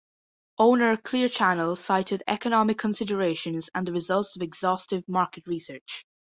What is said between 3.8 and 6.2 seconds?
the results of exhaustive market research.